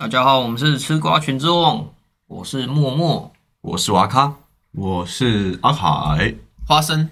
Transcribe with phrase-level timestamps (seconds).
[0.00, 1.90] 大家好，我们是吃瓜群之王，
[2.26, 3.30] 我是默默。
[3.60, 4.32] 我是瓦卡，
[4.72, 6.34] 我是阿海，
[6.66, 7.10] 花生，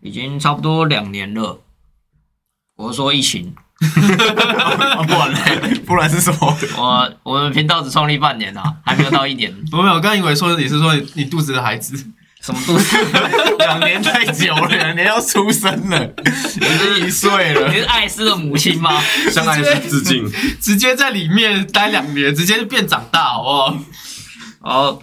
[0.00, 1.60] 已经差不多两年了。
[2.74, 6.58] 我是说疫情，啊 不然嘞，不然是什么？
[6.76, 9.54] 我我们频道只创立半年啊，还没有到一年。
[9.70, 12.04] 我没有，我刚以为说你是说你你肚子的孩子，
[12.46, 12.96] 什么肚子？
[13.58, 17.78] 两年太久了，两年要出生了，已经一岁了你。
[17.78, 19.02] 是艾斯的母亲吗？
[19.32, 20.30] 向艾斯致敬。
[20.60, 23.74] 直接在里面待两年，直接变长大，好不好？
[24.60, 25.00] 好，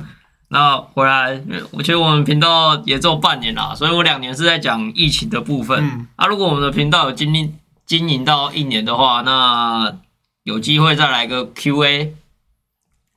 [0.47, 5.83] 那回来，我觉得我们频道也只有半年啦，所以我两年是在讲疫情的部分。
[5.83, 7.51] 嗯啊，如果我们的频道有经历
[7.85, 9.97] 经营到一年的话，那
[10.43, 12.13] 有机会再来个 Q&A。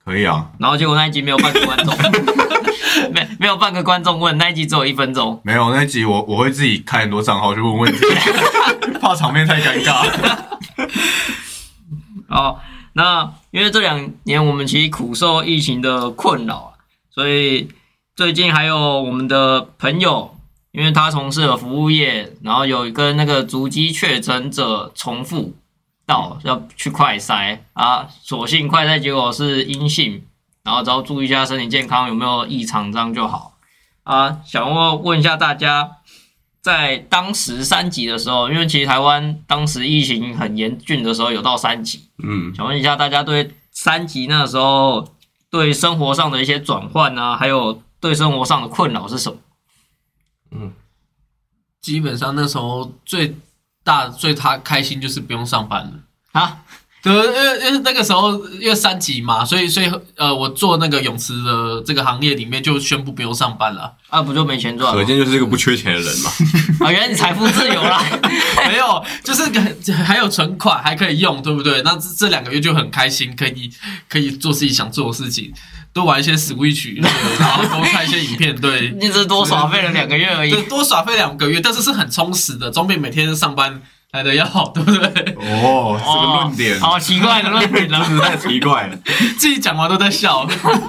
[0.05, 1.95] 可以啊，然后结果那一集没有半个观众，
[3.13, 5.41] 没没有半个观众问，那一集只有一分钟。
[5.45, 7.99] 没有那一集我我会自己开很多账号去问问题，
[9.01, 10.07] 怕场面太尴尬。
[12.29, 12.61] 好，
[12.95, 16.70] 那因为这两年我们其实苦受疫情的困扰啊，
[17.11, 17.69] 所以
[18.15, 20.37] 最近还有我们的朋友，
[20.73, 25.55] 因为他从事了服务业，然后有跟那个足迹确诊者重复
[26.06, 30.23] 到要去快筛啊，所幸快筛结果是阴性，
[30.67, 33.56] 然后只要注意一下身体健康有没有异常，这样就好
[34.03, 34.42] 啊。
[34.45, 35.92] 想问问一下大家。
[36.67, 45.14] 在当时三级的时候，因为其实台湾当时疫情很严峻的时候，有到三级，嗯，想问一下大家对三级那时候
[45.48, 49.39] 对生活上的一些转换啊，还有对生活上的困扰是什么？
[50.50, 50.72] 嗯
[51.81, 53.37] 基本上那时候最
[53.84, 55.92] 大最他开心就是不用上班了。
[56.33, 56.64] 啊，
[57.07, 63.93] 对，因为因为那个时候因为三级嘛，所以所以呃，我做那个泳池的这个行业里面就宣布不用上班了。
[64.09, 65.01] 啊，不就没钱赚吗？
[65.01, 66.31] 可见就是这个不缺钱的人嘛。
[66.87, 68.03] 啊，原来你财富自由啦！
[68.67, 69.45] 没有，就是
[69.93, 71.81] 还有存款还可以用，对不对？
[71.83, 73.71] 那这这两个月就很开心，可以
[74.09, 75.53] 可以做自己想做的事情，
[75.93, 76.95] 多玩一些 Switch，
[77.39, 80.62] 然后多看一些影片，对，你只是多耍费了两个月而已对，。
[80.62, 83.81] 多耍费两个月，但是是很充实的，总比每天上班
[84.12, 85.00] 来的要好，对不对？
[85.37, 88.05] 哦，这个论点哦好奇怪的论点啊！
[88.22, 88.97] 太奇怪了。
[89.39, 90.47] 自己讲完都在笑，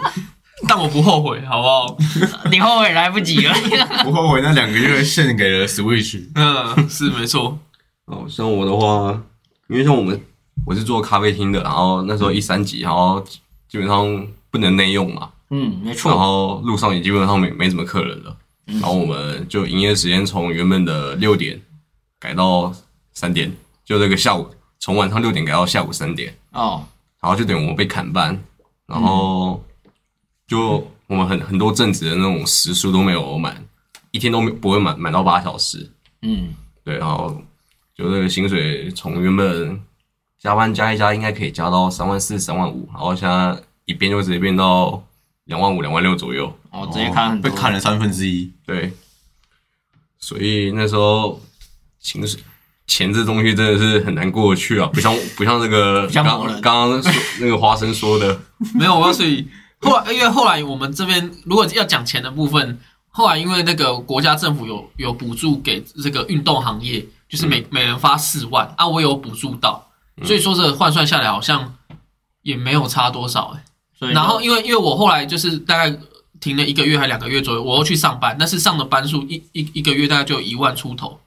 [0.67, 1.97] 但我不后悔，好不好？
[2.49, 3.53] 你后悔来不及了。
[4.03, 6.23] 不后悔那两个月献给了 Switch。
[6.35, 7.59] 嗯，是没错，
[8.05, 9.19] 哦，像我的话，
[9.67, 10.19] 因为像我们
[10.65, 13.21] 我是做咖啡厅的，然后那时候一三级，然后
[13.67, 16.19] 基本上不能内用嘛，嗯，没错然。
[16.19, 18.35] 后路上也基本上没没什么客人了，
[18.65, 21.59] 然后我们就营业时间从原本的六点
[22.19, 22.73] 改到
[23.17, 23.51] 三点，
[23.83, 24.47] 就这个下午
[24.77, 26.31] 从晚上六点改到下午三点。
[26.51, 26.85] 哦，
[27.19, 28.39] 然后就等于我们被砍班，
[28.85, 29.59] 然后
[30.45, 33.65] 就我们很很多阵子的那种时数都没有满，
[34.11, 35.89] 一天都没不会满满到八小时，
[36.21, 37.41] 嗯，对，然后
[37.95, 39.81] 就这个薪水从原本
[40.37, 45.03] 加班加一加应该可以加到三万四、三万五，然后现在一变就直接变到
[45.45, 47.41] 两万五、两万六左右，哦直接砍很。
[47.41, 48.53] 被砍了三分之一。
[48.63, 48.93] 对，
[50.19, 51.41] 所以那时候
[51.97, 52.39] 薪水。
[52.87, 56.61] 钱这东西真的是很难过得去啊， 不像不像那个刚像某人。
[56.61, 58.39] 刚刚说那个花生说的，
[58.73, 59.47] 没有，我告诉你，
[59.79, 69.89] 后来因为后来我们这边如果要讲钱的部分，后来因为那个国家政府有有补助给这个运动行业，就是每、每人发四万啊，我有补助到，
[70.23, 71.75] 所以说这换算下来好像
[72.43, 73.63] 也没有差多少哎、
[73.99, 75.99] 所以然后因为因为我后来就是大概
[76.39, 81.19] 停了一个月还两个月左右，我又去上班，但是上的班数一一一个月大概就有一万出头，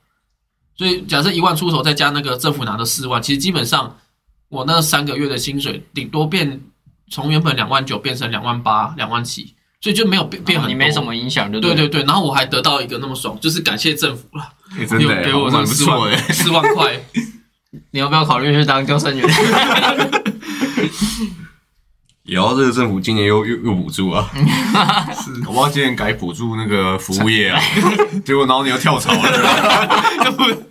[0.80, 3.98] 所以假设一万出头再加那个政府拿的四万，其实基本上
[4.48, 6.58] 我那三个月的薪水顶多变
[7.10, 9.52] 从原本两万九变成两万八、两万七，
[9.82, 10.72] 所以就没有变变很多。
[10.72, 16.18] 你没什么影响，对对对然后我还得到一个那么爽，就是感谢政府了，欸真的欸有给我这蛮不四万。
[16.32, 16.98] 四万块。
[17.92, 19.28] 你要不要考虑去当救生员？
[22.30, 24.30] 也要这个政府今年又又又补助啊，
[25.48, 27.60] 我不知道今年改补助那个服务业啊，
[28.24, 29.20] 结果然后你又跳槽了。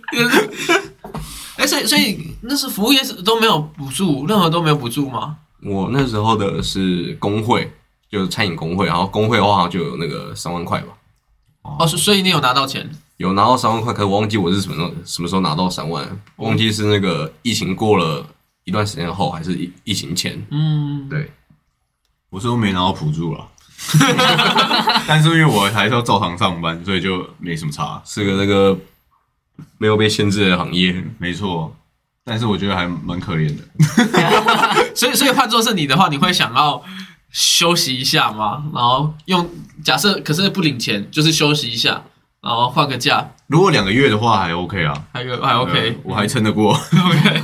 [1.58, 5.36] 哎，所以所以那是服务业是都没有补助，任何都没有补助吗？
[5.62, 7.70] 我那时候的是工会，
[8.10, 10.94] 就是餐饮工会，然后工会的话好像就有那个三万块吧，
[11.78, 12.88] 哦，所所以你有拿到钱？
[13.18, 18.24] 有拿到三万块，可是我忘记我是什么时候什么时候拿到三万，忘记是那个疫情过了
[18.64, 20.42] 一段时间后，还是疫疫情前。
[20.50, 21.30] 嗯，对，
[22.30, 23.46] 我是都没拿到补助了，
[25.06, 28.00] 但是因为我还是要照常上班，所以就没什么差。
[28.04, 28.78] 是个那个
[29.78, 31.04] 没有被限制的行业。
[31.18, 31.74] 没错，
[32.24, 33.64] 但是我觉得还蛮可怜的。
[34.94, 36.82] 所以所以换作是你的话，你会想要
[37.32, 38.62] 休息一下吗？
[38.74, 39.48] 然后用
[39.84, 42.02] 假设可是不领钱，就是休息一下，
[42.40, 46.74] 然后换个假，如果两个月的话还 OK 啊，还有还 OK 呃我还撑得过。
[46.92, 47.42] OK。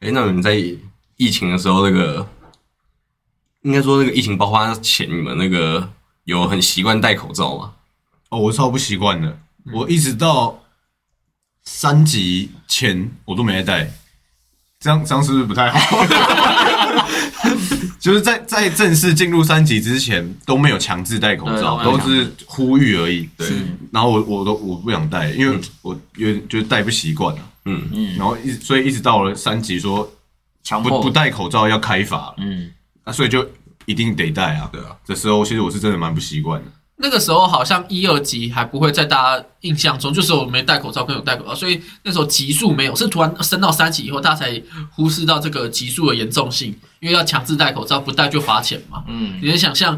[0.00, 0.54] 哎，那你们在
[1.16, 2.24] 疫情的时候，那个
[3.62, 5.90] 应该说那个疫情爆发前，你们那个
[6.24, 7.72] 有很习惯戴口罩吗？
[8.30, 9.38] 哦，我超不习惯的，
[9.72, 10.62] 我一直到
[11.64, 13.90] 三级前我都没在戴，
[14.80, 16.04] 这样这样是不是不太好？
[17.98, 23.28] 就是在在正式进入三级之前都没有强制戴口罩，都是呼吁而已。
[23.36, 23.48] 对，
[23.92, 27.42] 然后我我都我不想戴，因为我有点就是戴不习惯了。
[27.64, 30.08] 嗯，嗯，然后一直所以一直到了三级说
[30.62, 32.70] 强迫不不戴口罩要开罚，嗯，
[33.08, 33.44] 那所以就
[33.86, 34.68] 一定得戴啊。
[34.70, 36.70] 对啊，这时候其实我是真的蛮不习惯的。
[37.00, 49.04] 那个时候好像一二级还不会在大家印象中，就是我没戴口罩跟有戴口罩，所以那时候级数没有，是突然升到三级以后，大家才忽视到这个级数的严重性，因为要强制戴口罩，不戴就罚钱嘛。
[49.06, 49.96] 嗯，你能想象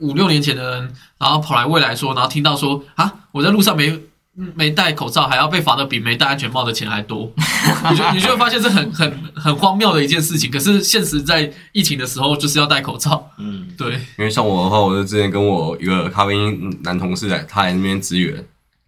[0.00, 3.98] 五六年前的人，然后跑来未来说，然后听到说啊，我在路上没
[4.34, 7.32] 没戴口罩，还要被罚的比没戴安全帽的钱还多，
[7.90, 10.50] 你就你就会发现这很很很荒谬的一件事情。
[10.50, 18.34] 可是现实在疫情的时候就是要戴口罩，嗯，对，因为像我的话，我就之前跟我一个咖啡因男同事来，他来那边支援，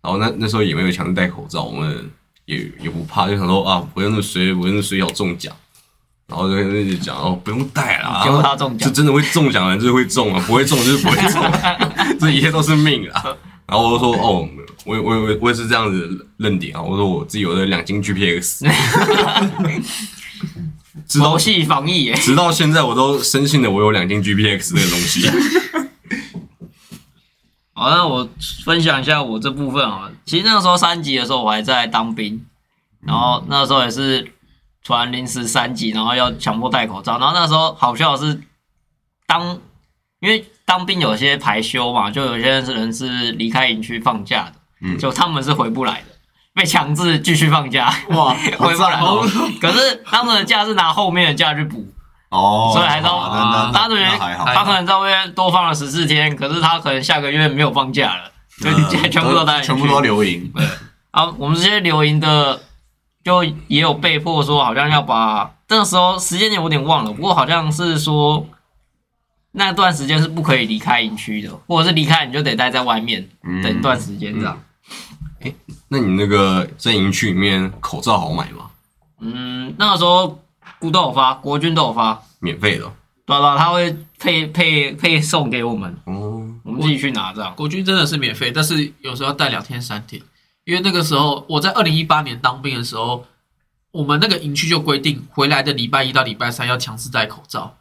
[0.02, 2.10] 然后那那时候也没有强制戴口罩，我们
[2.46, 5.54] 也也不怕，就想说啊，不用那么随，不用那么随小中奖，
[6.26, 8.88] 然后就一直讲哦，不用戴啦，结果他中奖。
[8.88, 11.40] 就真的会中奖的人就是会中啊，不会中就是不会中，
[12.18, 13.24] 这一切都是命啊。
[13.66, 14.48] 然后我就说哦，
[14.84, 18.66] 我我我我也是这样子认定啊，我说我自己有的两斤 GPX，
[21.06, 25.28] 直到佛系防疫耶，直到现在我都深信了我有两斤 GPX 这个东西。
[27.74, 28.28] 好，那我
[28.64, 30.10] 分享一下我这部分啊。
[30.24, 32.42] 其实那个时候三级的时候，我还在当兵，
[33.00, 34.32] 然后那时候也是
[34.82, 37.18] 突然临时三级，然后要强迫戴口罩。
[37.18, 38.40] 然后那时候好笑的是，
[39.26, 39.60] 当
[40.20, 44.52] 因为当兵有些排休嘛，就有些人是离开营区放假的，
[44.82, 46.06] 嗯就他们是回不来的，
[46.54, 49.00] 被强制继续放假，哇， 回不来。
[49.60, 51.86] 可是他们的假是拿后面的假去补，
[52.30, 60.52] 哦，所以还是他等于那还好，他可能在外面多放了十四天，可是他可能下个月没有放假了，所以嗯全部都带全部都要留营。
[61.12, 61.32] 啊。
[61.38, 62.60] 我们这些留营的，
[63.22, 68.44] 就也有被迫说，好像要把那个时候时间点有点忘了，不过好像是说
[69.58, 74.62] 那段时间是不可以离开营区的，或者是离开你就得待在外面嗯等一段时间这样。
[75.88, 78.70] 那你那个在营区里面口罩好买吗？
[79.20, 80.42] 嗯，那个时候
[80.78, 82.92] 孤都有发，国军都有发，免费的哦
[83.24, 83.56] 对吧？
[83.56, 86.42] 他会配配配送给我们，哦。
[86.62, 87.54] 我们自己去拿这样。
[87.56, 90.20] 国军真的是免费，但是有时候要带两天三天，
[90.64, 93.24] 因为那个时候我在二零一八年当兵的时候，
[93.92, 97.74] 我们那个营区就规定回来的礼拜一到礼拜三要强制戴口罩，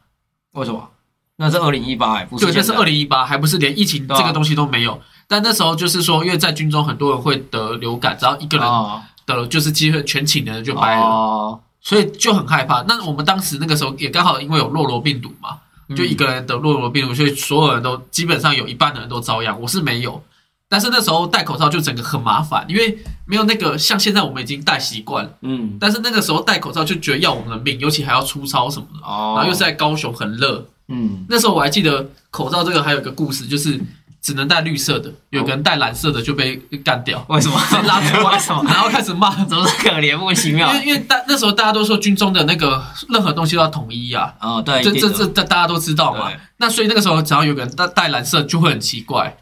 [0.53, 0.89] 为什么？
[1.37, 5.01] 那是二零一八哎，不是对，那是二零一八，还不是连疫情这个东西都没有。
[5.27, 12.83] 但那时候就是说，因为在军中很多人会得流感，只要一个人哦得了，就是机会全寝的人就掰了，哦，所以就很害怕。
[12.87, 15.57] 那我们当时那个时候也刚好因为有洛罗病毒嘛，
[15.95, 19.59] 就一个人得洛罗病毒，所以所有人都基本上有一半的人都遭殃。
[19.59, 20.23] 我是没有，
[20.69, 33.79] 但是那时候戴口罩就整个很麻烦，因为没有那个像现在我们已经戴习惯了，嗯，但是那个时候戴口罩就觉得要我们的命，尤其还要出操什么的，哦，然后又是在高雄很热，嗯，那时候我还记得口罩这个还有一个故事，就是
[34.21, 37.59] 只能戴绿色的，有个人戴蓝色的就被干掉， 为什么？
[37.85, 38.63] 拉出来为什么？
[38.65, 39.29] 然后开始骂。
[39.45, 40.79] 怎么是可怜莫名其妙因？
[40.79, 46.39] 为因为大那时候大家都说军中的那个任何东西都要统一啊，哦，对，这这一定的这大大家都知道嘛对。
[46.57, 49.35] 那所以那个时候只要有个人戴戴蓝色就会很奇怪。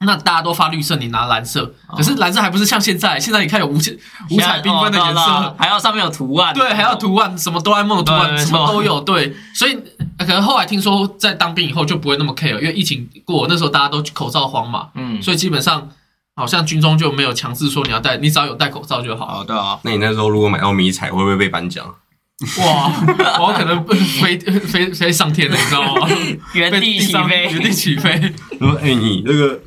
[0.00, 3.90] 那大家都发绿色，你拿蓝色，可是蓝色还不是像现在，现在你看有五彩
[4.30, 9.34] 五彩缤纷的颜色，还要上面有图案，对，还要图案，什么哆啦 A 梦的图案，什么都有，对。
[9.54, 9.78] 所以
[10.18, 15.88] 呃可能后来听说在当兵以后就不会那么 care，因为疫情过，那时候大家都口罩慌嘛，嗯，所以基本上
[16.34, 19.26] 好像军中就没有强制说你要戴，你只要有戴口罩就好。
[19.26, 21.86] 好的啊，那你那时候如果买到迷彩，会不会被颁奖？
[22.58, 22.92] 哇，
[23.40, 23.82] 我可能
[24.20, 26.06] 飞飞飞上天了，你知道吗？
[26.52, 28.34] 原地起上飞，原地起飞。
[28.58, 29.58] 说哎、你那个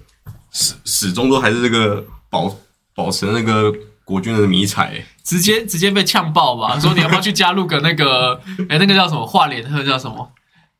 [0.52, 2.56] 始始终都还是这个保
[2.96, 6.78] 保持那个国军的迷彩、直接直接被呛爆吧！
[6.82, 10.32] 说你要不要去加入个那个，哎、那个叫什么画脸，那个叫什么？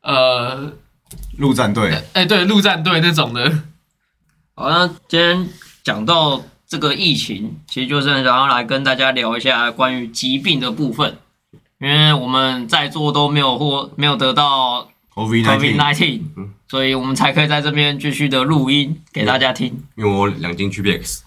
[0.02, 0.72] 呃，
[1.38, 3.50] 陆战队哎、对，陆战队那种的。
[4.54, 5.48] 好，那今天
[5.84, 11.18] 讲到这个疫情，其实就是想要来跟大家聊一下关于疾病的部分，
[11.80, 14.88] 因为我们在座都没有或没有得到
[15.26, 19.66] COVID nineteen，nineteen，嗯所以我们才可以在这边继续的录音给大家听。
[19.96, 21.20] 因为我有两斤 GPX，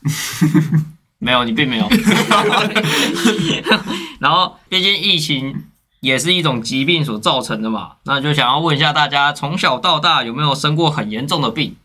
[1.19, 1.88] 没有，你并没有。
[4.19, 5.65] 然后，毕竟疫情
[6.00, 11.75] 也是一种疾病所造成的嘛，那就想要问一下大家，从小到大有没有生过很严重的病？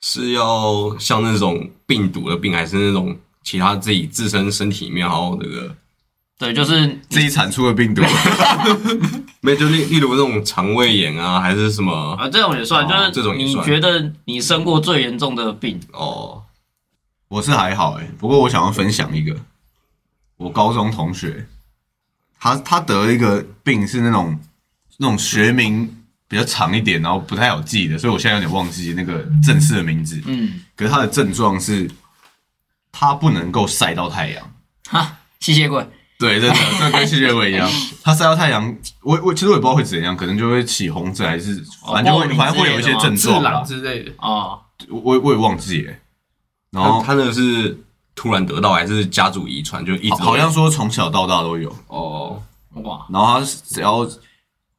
[0.00, 5.72] 是要像那种病毒的病，还是那种其他自己自身身体里面还有那个
[6.42, 8.02] 对，就是自己产出的病毒。
[9.42, 16.42] 没有就例例如那种肠胃炎啊，还是什么啊，这种也算，哦就是这种也算你觉得你生过最严重的病，哦，
[17.28, 19.36] 我是还好哎、不过我想要分享一个，
[20.36, 21.46] 我高中同学，
[22.40, 24.36] 他他得了一个病是那种
[24.96, 25.88] 那种学名
[26.26, 30.20] 比较长一点，然后不太好记的，所以我现在有点忘记那个正式的名字。
[30.26, 31.88] 嗯，可是他的症状是，
[32.90, 34.52] 他不能够晒到太阳。
[34.88, 35.86] 哈，吸血鬼，
[36.22, 37.68] 对，真的，这 跟吸血鬼一样。
[38.02, 43.62] 他晒到太阳，我我其实我也不知道会怎样，可能就会起红疹，还是反正就会反正会有一些症自状啦。
[43.62, 44.12] 之类的。
[44.18, 44.56] 啊，
[44.88, 45.92] 我我也忘记了。
[46.70, 47.76] 然后他那个是
[48.14, 49.84] 突然得到，还是家族遗传？
[49.84, 51.74] 就一直好好像说从小到大都有。
[51.88, 52.40] 哦，
[52.84, 54.06] 哇，然后他只要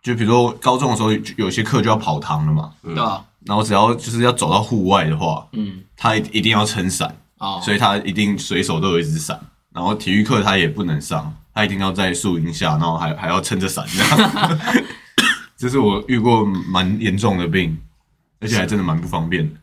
[0.02, 3.24] 就比如说高中的时候有有些课就要跑堂了嘛，对吧？
[3.46, 9.40] 然后只要就是要走到户外的话，嗯，他一一定要撑伞，啊，所以他一定随手都有一只伞。
[9.74, 14.60] 然后体育课他也不能上，他一定要在树荫下，然后还还要撑着伞这样。
[15.58, 17.78] 这是我遇过蛮严重的病，
[18.40, 19.60] 而且还真的蛮不方便的。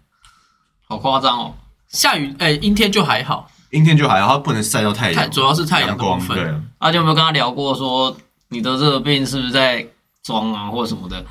[0.89, 1.55] 好夸张哦。
[1.89, 6.25] 下雨，哎、阴天就还好，阴天就还好，他不能晒到太太阳，主要是太阳阳光。
[6.29, 8.17] 对啊，啊，你有没有跟他聊过说
[8.49, 9.87] 你得这个病是不是在
[10.23, 11.25] 装啊，或者什么的？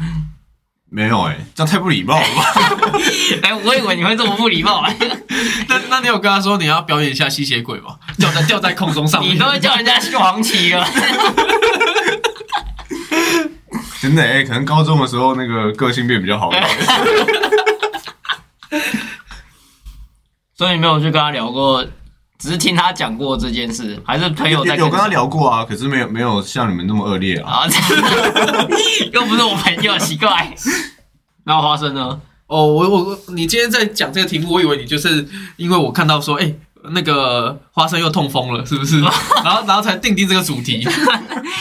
[0.91, 2.43] 没有哎、这样太不礼貌了吧？
[3.43, 4.83] 哎，我以为你会这么不礼貌，
[5.69, 7.95] 那那你有跟他说你要表演一下吸血鬼吗？
[8.17, 10.87] 吊在吊在空中上面，你都会叫人家去黄旗了。
[14.01, 16.49] 真的哎、可能高中的时候那个个性变比较好。
[20.57, 21.85] 所以你没有去跟他聊过，
[22.39, 27.51] 只是听他讲过这件事，还是朋友在有有跟他聊过啊，可是没有没有像你们那么恶劣啊。
[27.51, 27.67] 啊？
[29.11, 30.55] 又不是我朋友，奇怪。
[31.43, 32.19] 那花生呢？
[32.47, 35.27] 哦，我我你今天在讲这个题目，我以为你就是
[35.57, 36.51] 因为我看到说，哎、
[36.91, 39.01] 那个花生又痛风了，是不是？
[39.43, 40.87] 然后然后才定定这个主题，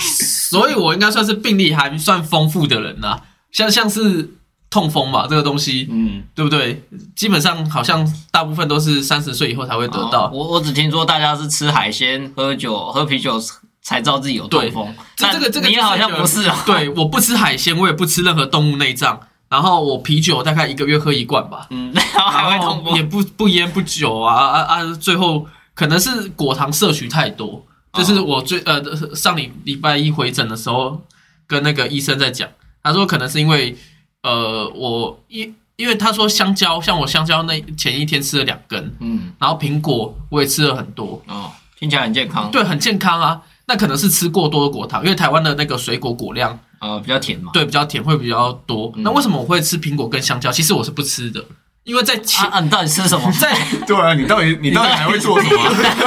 [0.01, 3.19] 所以我应该算是病例还算丰富的人呐、
[3.51, 4.31] 像像是
[4.71, 6.83] 痛风嘛，这个东西，嗯，对不对？
[7.17, 10.27] 基本上好像大部分都是三十岁以后才会得到。
[10.27, 13.41] 哦我我只听说大家是吃海鲜、喝酒、喝啤酒
[13.81, 14.95] 才知道自己有痛风。
[15.17, 16.55] 但这这个这个你好像不是哦。
[16.67, 23.03] 对，我不吃海鲜，我也不吃任何动物内脏，然后我啤酒大概一个月喝一罐吧，嗯，然后还会痛风也。
[23.03, 24.85] 不不烟不酒啊啊啊！
[25.01, 28.83] 最后可能是果糖摄取太多，就是我最呃
[29.15, 31.01] 上礼礼拜一回诊的时候，
[31.47, 32.47] 跟那个医生在讲，
[32.83, 33.75] 他说可能是因为
[34.23, 42.51] 呃我因因为他说香蕉，像我香蕉那前一天吃了两根，嗯，然后苹果我也吃了很多，哦，听起来很健康。
[42.51, 43.41] 对，很健康啊。
[43.67, 47.53] 那可能是吃过多的果糖，因为台湾的那个水果果量呃，比较甜嘛。
[47.53, 48.91] 对比较甜，会比较多。
[48.97, 50.51] 嗯那为什么我会吃苹果跟香蕉？
[50.51, 51.45] 其实我是不吃的，
[51.89, 53.33] 因为在前、啊啊，你到底吃什么？
[53.41, 55.63] 在对啊，你到底 你到底还会做什么？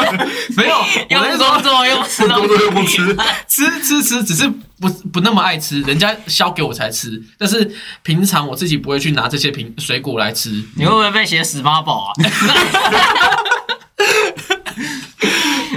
[0.56, 0.76] 没有，
[1.10, 4.48] 又不我在说工作又不吃东工作又不，吃，吃吃吃，只是
[4.80, 7.20] 不不那么爱吃，人家削给我才吃。
[7.40, 10.52] 但是平常我自己不会去拿这些苹水果来吃。
[10.76, 12.14] 你会不会被写死八宝啊？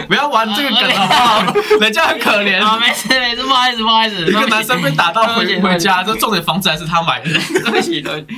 [0.07, 1.55] 不要玩这个梗好不好？
[1.81, 4.27] 人家很可怜，啊，没事没事，不好意思不好意思。
[4.27, 7.31] 一个男生被打到回回家，这重点房子还是他买的。
[7.31, 8.37] 对不起对不起。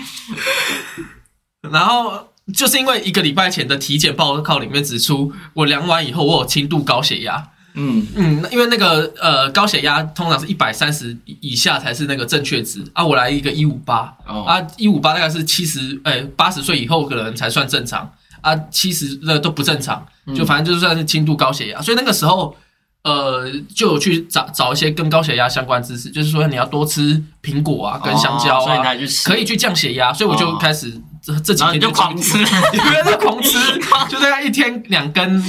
[1.73, 7.49] 然后就是因为一个礼拜前的体检报告里面指出，我量完以后我有轻度高血压。
[7.78, 14.44] 嗯，嗯，那因为那个呃高血压通常是一百三十以下才是那个正确值啊，我来一个一五八哦。
[14.44, 22.56] 啊，一五八大概是七十哎八十岁以后可能才算正常啊，七十的都不正常，就反正就算是轻度高血压，所以那个时候
[23.02, 30.56] 呃就有去找找一些跟高血压相关知识，就是说你要多吃苹果啊，跟香蕉哦所以你啊，可以去降血压，所以我就哦。
[30.58, 32.45] 开始这这几天就狂吃，因
[32.92, 33.59] 为在狂吃，
[34.09, 35.42] 就大概一天两根，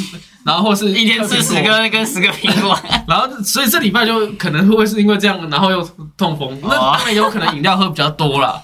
[0.44, 1.70] 然后或是一天吃十个。
[1.70, 2.76] 个跟十个苹果。
[3.08, 6.60] 然后，所以这礼拜就可能会是因为这样，然后又痛风。
[6.64, 8.64] 那哦当然有可能饮料喝比较多了。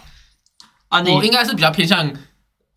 [0.90, 2.12] 啊，你我应该是比较偏向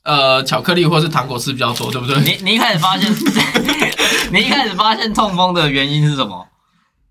[0.04, 2.18] 呃巧克力或是糖果吃比较多，对不对？
[2.20, 3.10] 你你一开始发现，
[4.32, 6.46] 你一开始发现痛风的原因是什么？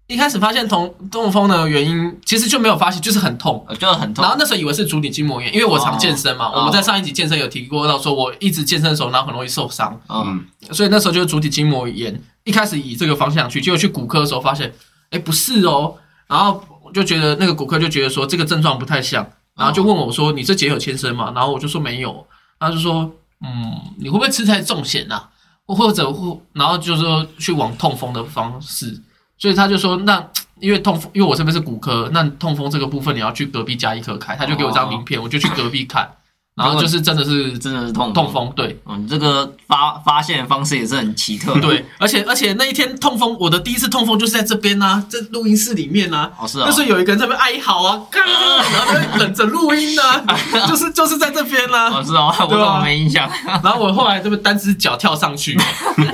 [0.08, 3.66] 一开始发现痛痛风的原因，其实就没有发现，就是很痛。
[3.68, 4.32] 呃就是很痛然。
[4.32, 6.48] 后那时候以为是足底筋膜炎，因为我常健身嘛。
[6.48, 12.22] 哦我们在上一集健身有提过到，说我一直健身的时候，然后很容易受伤，嗯，所以那时候就是足底筋膜炎。
[12.44, 14.72] 一开始以这个方向去，结果去骨科的时候发现，
[15.10, 15.96] 哎，不是哦。
[16.28, 22.26] 然后我就觉得那个骨科就觉得说这个症状不太像，然后就问我说：“你这节有牵伸吗？”然后我就说没有，
[22.60, 23.12] 然后就说
[23.44, 25.24] ：“嗯，你会不会吃太重咸呐、
[25.66, 29.02] 或者或然后就说去往痛风的方式，
[29.38, 30.26] 所以他就说那
[30.60, 36.10] 因为痛风，因为我这边是骨科，那痛风这个部分你要去隔壁加医科开，他就给我一张名片，我就去隔壁看。
[36.56, 38.32] 然后就是真的是 真的是痛痛。
[38.32, 50.02] 风，对嗯，你这个发发现的方式也是很奇特。，对，而且而且那一天痛风，我的第一次痛风就是在这边呐、在录音室里面呐、哦是啊那，时候有一个人在那边哀嚎啊，嘎然后在那边忍着录音呢、
[50.66, 53.30] 就是就是在这边呢、哦是哦，我对啊怎么没印象？
[53.62, 55.60] 然后我后来这边单只脚跳上去，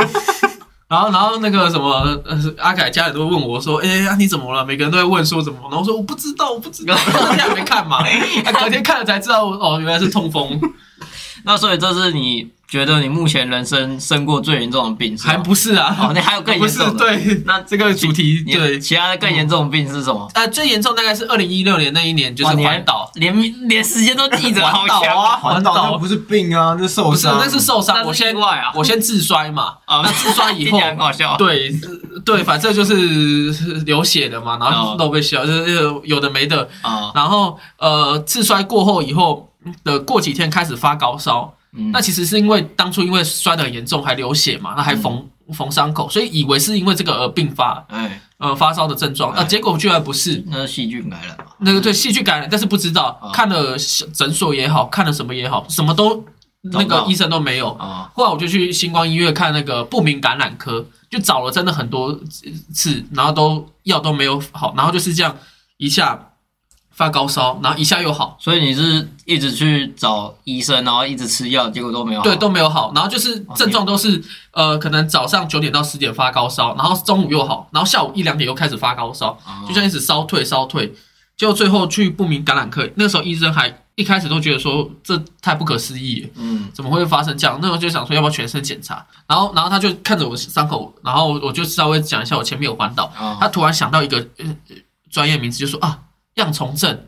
[0.91, 2.21] 然后然后那个什么
[2.57, 8.03] 阿凯家里都问我说：“哎、啊你怎么了？”每个人都在问说怎么了，然后我说我不知道，我不知道，那 天还没看嘛，
[8.43, 10.59] 他隔天看了才知道哦，原来是痛风，
[11.45, 15.33] 那所以这是你觉得你目前人生生过最严重的病是吗？
[15.33, 17.05] 还不是啊，哦，那还有更严重的。
[17.05, 18.79] 对，那这个主题你对。
[18.79, 20.25] 其他的更严重的病是什么？
[20.33, 27.37] 呃，最严重大概是二零一六年那一年，就是环岛，连连时间都记着，好环岛啊，环环岛不是病啊，那是受不是伤。
[27.37, 30.01] 那是受伤，我先啊我先自摔嘛，啊！
[30.01, 31.35] 那自摔以后 很搞笑。
[31.35, 33.51] 对呃对，反正就是
[33.85, 39.51] 流血的嘛，然后都被笑，就是有的没的，啊，然后呃，自摔过后以后
[39.83, 41.91] 的过几天开始发高烧，嗯。
[41.91, 49.45] 那其实是因为当初因为摔得很严重，还流血嘛，那还缝缝伤口，所以以为是因为这个而并发哎，呃发烧的症状，呃，哎。
[49.45, 50.43] 结果居然不是。
[50.47, 51.45] 那是细菌感染吧？
[51.59, 53.77] 那个对细菌感染，但是不知道啊看了
[54.13, 56.23] 诊所也好看了什么也好，什么都
[56.61, 57.71] 那个医生都没有。
[57.73, 62.17] 啊，后来我就去星光医院看那个不明感染科，就找了真的很多
[62.73, 65.35] 次，然后都药都没有好，然后就是这样
[65.77, 66.30] 一下
[66.91, 72.23] 发高烧，然后一下又好，所以你是一直去找医生，然后一直吃药，结果都没有好。
[72.23, 74.21] 对，都没有好，然后就是症状都是
[74.51, 80.93] 呃，可能早上九点到十点发高烧，然后中午又好，然后下午一两点又开始发高烧，啊，就像一直烧退烧退，
[81.37, 86.29] 结果最后去不明感染科，那时候医生还一开始都觉得说这太不可思议。
[86.35, 87.57] 嗯怎么会发生这样？
[87.61, 94.25] 那时候就想说要不要全身检查，然后然后他就看着我伤口，然后我就稍微讲一下我前面有环岛，啊他突然想到一个
[95.09, 95.97] 专业名词，就说啊
[96.35, 97.05] 恙虫症，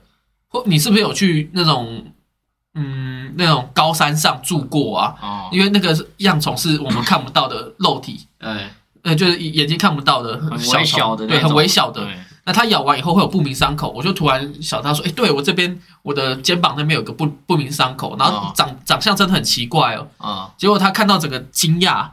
[0.47, 2.05] 或你是不是有去那种
[2.75, 5.15] 嗯那种高山上住过啊？
[5.21, 11.57] 哦，因为那个恙虫是我们看不到的肉体，哎，呃，就是眼睛看不到的很小小的那对，很种。
[11.57, 12.03] 微小的。
[12.03, 12.13] 对，
[12.45, 18.51] 那它咬完以后会有不明伤口，我就突然想到说，哎，对我这边我的肩膀那边有个不不明伤口，然后哦。
[18.53, 20.07] 长长相真的很奇怪哦。
[20.17, 22.05] 啊结果他看到整个惊讶，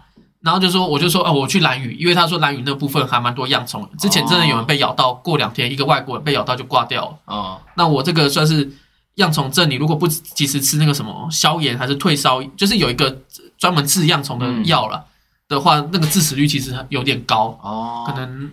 [0.43, 7.19] 然后就说，我就说，哦，我去蓝屿，因为他说蓝屿那部分还蛮多恙虫，之前真的有人被咬到，过两天一个外国人被咬到就挂掉了。
[7.27, 7.61] 哦。
[7.75, 8.71] 那我这个算是
[9.17, 13.15] 恙虫症，你如果不及时吃那个什么消炎还是退烧，就是有一个
[13.59, 15.05] 专门治恙虫的药了、
[15.51, 18.51] 的话，那个致死率其实有点高，哦，可能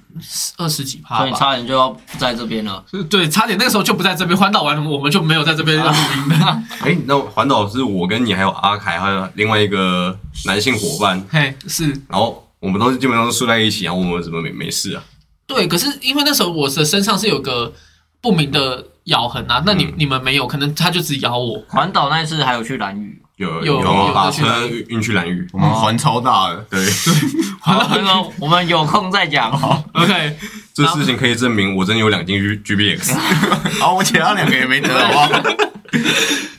[0.58, 1.38] 二十几趴所以吧。
[1.38, 2.84] 差点就要不在这边了。
[3.08, 6.64] 对，差点那个时候就不在这边，环岛完了我们就没有在这边录音了。
[6.82, 15.04] 哎，那环岛是我跟你还有阿凯还有另外一个男性伙伴，嘿，是然后我们都是基本上都睡在一起啊，我们怎么没没事啊？
[15.46, 17.72] 对，可是因为那时候我的身上是有个
[18.20, 21.64] 不明的咬痕啊，那你、嗯你们没有，可能他就只咬我。
[21.68, 26.86] 环岛那一次还有去蓝屿，有有有把车运去蓝屿，我们环超大的，对，
[27.62, 29.52] 好，那个我们有空再讲。
[29.94, 30.36] OK，
[30.74, 33.14] 这事情可以证明我真的有两斤 G G B X。
[33.80, 35.30] 然后我其他两个也没得，好不好？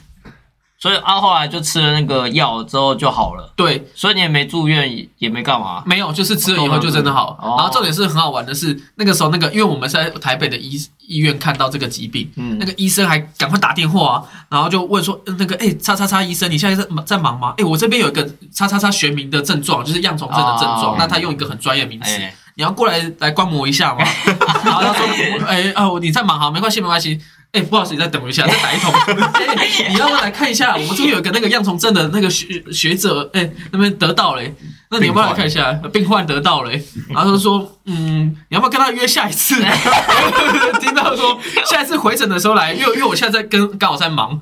[0.80, 5.82] 所以啊，后来就吃了那个药之后就好了，对，所以你也没住院，也也没干嘛。
[5.84, 7.36] 没有，就是吃了以后就真的好。
[7.42, 17.54] 哦然后重点是很好玩的是，那个时候那个，因为我们是在台北的医医院看到这个疾病，嗯那个医生还赶快打电话、啊，然后就问说，呃那个哎，叉叉叉医生，你现在在在忙吗？
[17.58, 24.04] 哎，我这边有一个叉叉叉学名的症状，就是恙虫症的症状，哦那他用一个很专业名词，哎，你要过来来观摩一下吗？
[24.64, 25.04] 然后他说，
[25.48, 27.20] 哎哦，你在忙哈，没关系没关系。
[27.52, 28.92] 哎，不好意思，你再等我一下，再打一通。
[28.92, 30.74] 哎， 你要不要来看一下？
[30.76, 34.54] 我们这边有一个那个恙虫症的那个学学者，哎，那边得到嘞。
[34.90, 35.72] 那你要不要来看一下？
[35.92, 36.82] 病患得到嘞。
[37.10, 39.54] 然后他说，嗯，你要不要跟他约下一次？
[40.80, 44.40] 听到说下一次回诊的时候来，因为因为我现在在跟刚好在忙。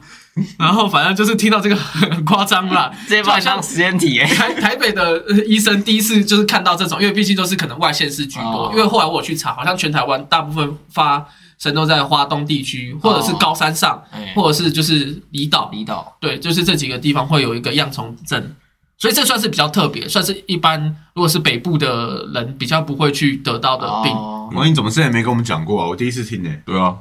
[0.59, 4.27] 然后反正就是听到这个很夸张啦，这把像实验体哎。
[4.29, 8.67] 台台北的呃医生第一次就是看到这种，因为毕竟都是可能外县市居多。
[8.67, 11.25] 哦因为后来我去查，好像全台湾大部分发
[11.59, 15.69] 生都在花东地区，或者是高山上，哎，或者是就是离岛。
[15.73, 18.55] 离岛对，就是这几个地方会有一个恙虫症，
[18.99, 20.81] 所以这算是比较特别，算是一般
[21.15, 24.13] 如果是北部的人比较不会去得到的病。
[24.13, 25.89] 哦王你怎么之前没跟我们讲过啊？
[25.89, 26.51] 我第一次听呢。
[26.65, 26.95] 对啊，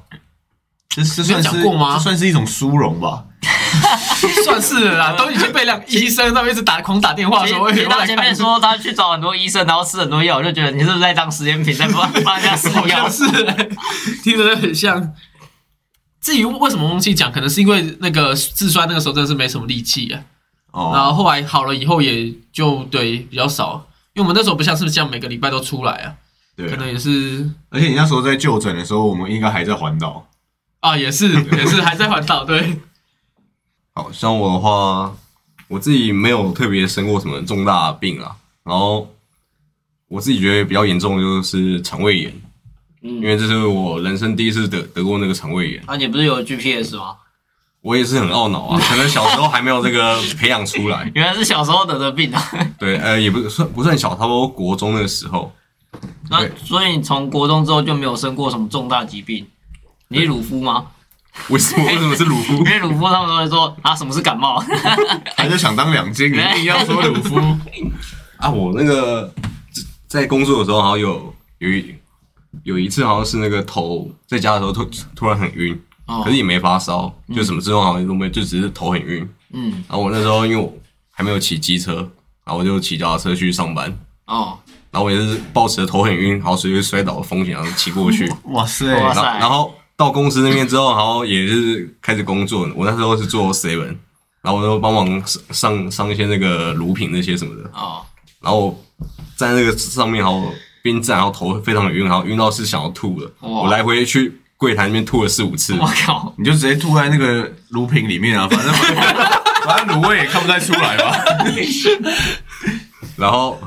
[0.90, 3.24] 这这算是过吗这算是一种殊荣吧？
[4.44, 7.90] 算是了啦， 都已经被两医生他们一直打狂打电话说，我来看。
[7.90, 13.10] 他前面说他去找很多医生，然后吃很多药，我就觉得你是不是在当实验品，在帮帮人家试好药？
[13.10, 13.70] 是、欸，
[14.24, 15.14] 听着很像。
[16.22, 20.22] 至于为什么忘记讲，可能是因为那个自摔那个时候真的是没什么力气啊，
[20.72, 26.16] 哦，然后后来好了以后也就对比较少，因为我们那时候不像是这样每个礼拜都出来啊，
[26.58, 27.48] 对啊，可能也是。
[27.70, 30.28] 而且你那时候在就诊的时候，我们应该还在环岛。
[30.80, 32.80] 啊，也是也是还在环岛，对，
[33.96, 35.16] 好像我的话，
[35.70, 39.10] 我自己没有特别生过什么重大的病啊，然后
[40.10, 42.34] 我自己觉得比较严重的就是肠胃炎，
[43.02, 47.16] 嗯因，为这是我人生第一次得得过那个肠胃炎，啊，你不是有 GPS 吗？
[47.80, 52.44] 我也是很懊恼啊， 可能小时候还没有这个培养出来，原来是小时候得的病啊。
[52.78, 55.54] 对，呃，也不算不算小，差不多国中那个时候，
[56.30, 59.48] 那对所以你从国中之后就没有生过什么重大疾病？
[60.10, 60.88] 你是鲁夫吗？
[61.50, 62.64] 为什么为什么是鲁夫因？
[62.64, 64.64] 为鲁夫他们都会说啊，什么是感冒？
[65.36, 67.38] 他就想当两金，你硬要说鲁夫，
[68.38, 69.32] 啊，我那个
[70.08, 71.96] 在工作的时候，好像有有一
[72.64, 74.84] 有一次，好像是那个头在家的时候突
[75.16, 79.28] 突然很晕，哦可是也没发烧，就什么症状好像都没有，就只是头很晕。
[79.54, 80.74] 嗯，然后我那时候因为我
[81.12, 81.96] 还没有骑机车，
[82.44, 83.90] 然后我就骑脚踏车去上班，
[84.26, 84.58] 哦，
[84.92, 88.32] 然后我也是抱持着头很晕，然后随时摔倒的风险，然后骑过去。
[88.46, 92.70] 哇塞，哇塞然后然后到公司那边之后，然后也是开始工作。
[92.76, 93.96] 我那时候是做 seven，
[94.42, 97.70] 然后我就帮忙上上上一些那个乳品那些什么的。
[97.74, 98.02] 哦，
[98.42, 98.84] 然后
[99.38, 103.32] 站在那个上面，然后边站，然后头非常的晕，然后晕到是想要吐了。
[103.40, 105.74] 我来回去柜台那边吐了四五次。
[105.80, 108.74] 我靠，你就直接吐在那个乳品里面啊，反正
[109.66, 111.24] 反正卤味也看不太出来吧。
[113.16, 113.58] 然后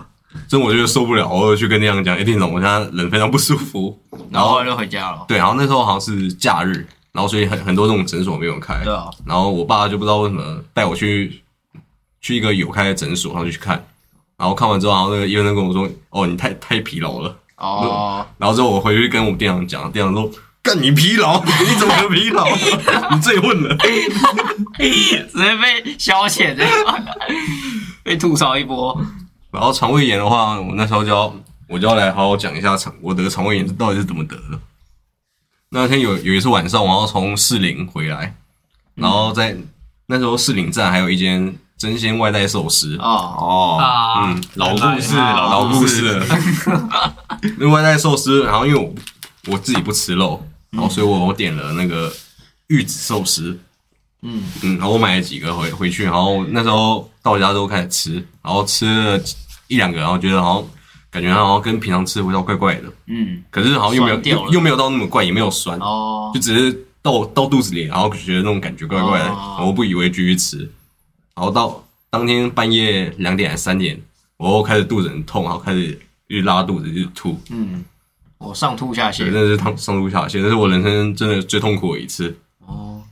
[0.48, 3.98] 真我就受不了，我就去跟店长讲：“哎、店长，我现在人非常不舒服。”
[4.30, 5.24] 然后然后后来就回家了。
[5.26, 8.82] 对，然后那时候好像是假日，然后所以很很多这种诊所没有开。
[8.84, 11.42] 对啊，然后我爸就不知道为什么带我去
[12.20, 13.82] 去一个有开的诊所，然后就去看。
[14.36, 17.36] 然后看完之后，然后那个医生就跟我说：“哦，你太太疲劳了。
[17.56, 20.30] 哦，”然后之后我回去跟我们店长讲，店长说
[20.62, 21.42] ：“干你疲劳？
[21.42, 22.46] 你怎么能疲劳？
[23.10, 23.76] 你最混了。
[24.78, 26.56] 直接被消遣，
[28.04, 29.00] 被吐槽一波。”
[29.50, 31.34] 然后肠胃炎的话，我那时候就要
[31.68, 34.58] 我就要来好好讲一下肠我得肠胃炎到底是怎么得的。
[35.70, 38.34] 那天有有一次晚上，我要从士林回来，
[38.94, 39.56] 然后在
[40.06, 45.32] 那时候士林站还有一间真鲜外带寿司，哦，哦，啊，嗯，老故事，啊。
[45.34, 46.10] 老故事。
[46.10, 46.26] 了。
[47.58, 48.94] 那外带寿司，然后因为我
[49.52, 52.10] 我自己不吃肉，然后所以我我点了那个
[52.68, 53.58] 玉子寿司，
[54.22, 59.20] 嗯，嗯，然后我买了几个回回去，然后那时候到家之后开始吃，然后吃了
[59.68, 60.70] 一两个，然后觉得好像
[61.10, 66.30] 感觉好像跟平常吃的味道怪怪的，嗯，可是好像又没有又又没有到那么怪，也没有酸，哦。
[66.34, 69.54] 就，只是到到肚子里，然后觉得那种感觉怪怪的，哦。
[69.58, 70.58] 然后不以为继续吃，
[71.36, 74.00] 然后到当天半夜两点还三点，
[74.36, 77.84] 我又开始肚子很痛，然后开始一直拉肚子，一直吐，嗯，
[78.38, 79.30] 我上吐下对，泻。
[79.32, 82.36] 那是上上吐下泻，那是我人生真的最痛苦的一次。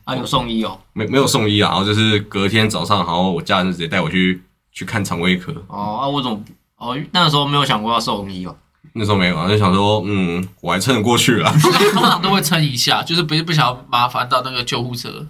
[0.06, 0.80] 哦，啊，有送医哦。
[0.92, 4.42] 没没有送医啊，然后就是隔天早上，然后我家人就直接带我去
[4.72, 5.52] 去看肠胃科。
[5.68, 6.40] 哦，啊，我怎么？
[6.78, 8.56] 哦，那个时候没有想过要送医哦。
[8.92, 11.52] 那时候没有啊，就想说，嗯，我还撑得过去啊。
[11.92, 15.26] 通常都会撑一下，就是不不想要麻烦到那个救护车。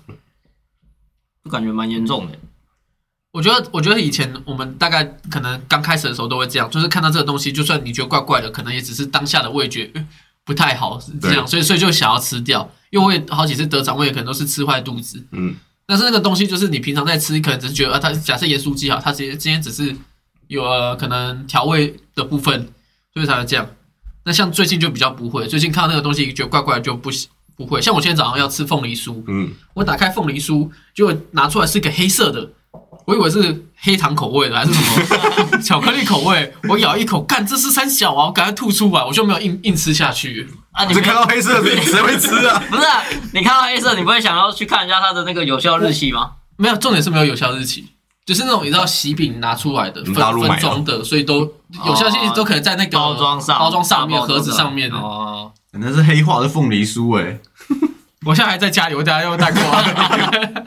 [1.45, 2.39] 就感觉蛮严重的。
[3.33, 10.07] 我觉得，我觉得以前我们大概可能刚开始的时候都会这样，就是看到这个东西，就算你觉得怪怪的，可能也只是当下的味觉呃
[10.47, 12.71] 不太好，是这样，所以所以就想要吃掉。
[12.91, 15.23] 因为我也好几次得肠胃炎，可能都是吃坏肚子。
[15.33, 15.57] 嗯，
[15.87, 19.95] 但是那个东西就是你平常在吃，可能只是觉得啊，它假设盐酥鸡啊，它今天今天只是
[20.47, 22.73] 有呃可能调味的部分，
[23.13, 23.69] 所以才会这样。
[24.25, 27.11] 那像最近就比较不会，最近看到那个东西觉得怪怪的就不
[27.57, 27.83] 不会。
[27.83, 32.49] 像我今天早上要吃凤梨酥，嗯，我打开凤梨酥，结果拿出来是个黑色的，
[33.07, 40.49] 我以为是黑糖口味的还是什么 巧克力口味，我咬一口，干这是三小啊，我赶快吐出来，我就没有硬硬吃下去。
[40.73, 42.62] 啊，你看到黑色的谁会吃啊？
[42.69, 43.03] 不是啊？
[43.33, 46.33] 你看到黑色，你不会想要去看一下它的那个有效日期吗？
[46.57, 47.85] 没有，重点是没有有效日期，
[48.27, 51.41] 就是那种你知道喜饼拿出来的分分装的，所以都
[51.87, 54.97] 有效性都可能在那个包装上，包装上面、盒子上面的。
[54.97, 57.39] 哦，那是黑化的凤梨酥哎，
[58.27, 60.65] 我现在还在家里，我等下要带过来。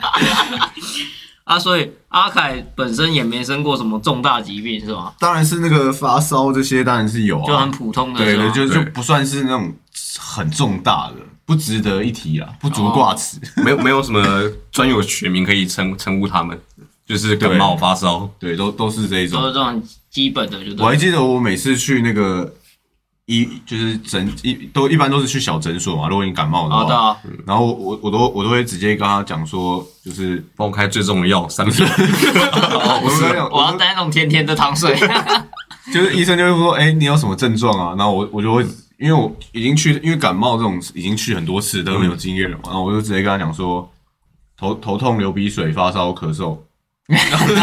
[1.50, 5.12] 啊，所以阿凯本身也没生过什么重大疾病是吗？
[5.18, 9.74] 当然是那个发烧这些当然是有啊，就很普通的对对，吗，就就对不算是那种
[10.16, 13.40] 很重大的，不值得一提啊，不足挂齿。
[13.56, 14.24] 没有没有什么
[14.70, 16.56] 专有学名可以称称呼他们，
[17.04, 18.30] 就是感冒发烧。
[18.38, 19.54] 对，都都是这一种都是。
[19.54, 20.98] 这种基本的，就我还对。
[20.98, 22.54] 记得我每次去那个
[23.30, 26.08] 医，就是诊一都一般都是去小诊所嘛。
[26.08, 27.16] 如果你感冒的话，啊，
[27.46, 31.86] 然后我我都我都会直接跟他讲说，就是帮我开最重的药三瓶。
[31.86, 34.98] 我都跟他讲，我要带那种甜甜的糖水。
[35.94, 37.94] 就是医生就会说，哎、你有什么症状啊？
[37.96, 38.66] 然后我我就会，
[38.98, 43.88] 因为我已经去，因为感冒这种已经去很多次都没有经验了嘛，然后我就直接跟他讲说，
[44.58, 46.58] 头头痛、流鼻水、发烧、咳嗽。
[47.08, 47.54] 然 后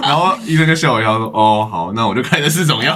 [0.00, 2.94] 然后医生就笑我一下说：“哦，好，那我就开的四种药。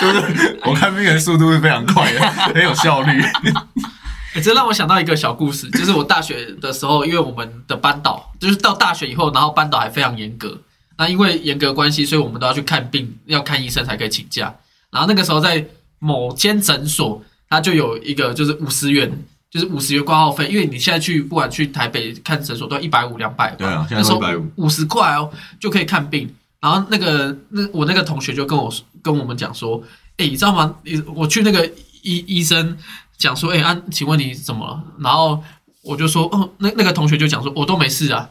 [0.00, 2.20] 就是我看病人速度是非常快的，
[2.54, 3.20] 很有效率。
[4.34, 10.56] 欸这让我想到一个小故事，就是我大学的时候，因为我们的班导就是到大学以后，然后班导还非常严格。
[10.96, 14.54] 那因为严格关系，所以我们都要去看病，要看医生才可以请假。
[14.90, 15.64] 然后那个时候在
[15.98, 19.10] 某间诊所，他就有一个就是五十元，
[19.50, 26.32] 就是五十元挂号费，因为你现在去不管去台北看诊所都要一百五两百，对啊，现那时候在一百五，五十块哦就可以看病。
[26.60, 29.82] 然后那个那我那个同学就跟我跟我们讲说，
[30.16, 30.76] 哎，你知道吗？
[30.82, 31.66] 你我去那个
[32.02, 32.76] 医医生
[33.16, 34.82] 讲说，哎，啊，请问你怎么了？
[34.98, 35.42] 然后
[35.82, 38.30] 我就说，哦，那那个同学就讲说，我都没事啊。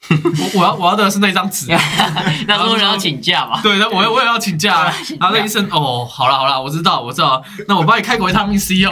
[0.10, 1.66] 我我要我要的是那张纸，
[2.48, 4.84] 那时候人要请假嘛，对，那我也我也要请假。
[5.20, 8.90] 然后那医生，哦，好了好了，我知道我知道，那我帮你开个维他命 C 哦。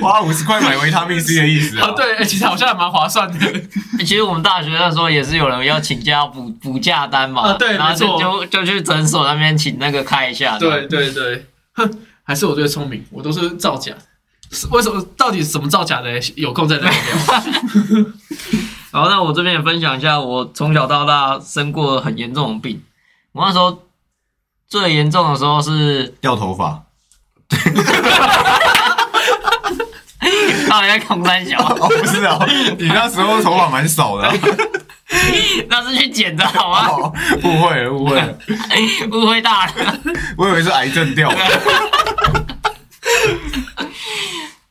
[0.00, 1.88] 花五十块买维他命 C 的意思啊？
[1.88, 3.60] 啊，对，哎其实好像还蛮划算的。
[3.98, 11.88] 其实我们大学那时候也是有人要请假要补补假单嘛，啊对然后就就就去诊所那边请那个开一下，对对对，哼，
[12.24, 13.92] 还是我最聪明，我都是造假。
[14.50, 15.04] 是为什么？
[15.14, 16.18] 到底什么造假的？
[16.34, 18.04] 有空再来聊。
[18.98, 22.82] 好，那我这边也分享一下，我从小到大生过很严重的病。
[23.30, 23.84] 我那时候
[24.66, 26.82] 最严重的时候是，掉头发，
[30.68, 32.44] 到底在空三小，哦，不是哦，
[32.76, 34.34] 你那时候头发蛮少的啊，
[35.70, 36.88] 那是去剪的好吗？
[36.90, 37.12] 哦
[37.44, 38.36] 误会了，误会了，
[39.12, 39.72] 误会大了。
[40.36, 41.36] 我以为是癌症掉的。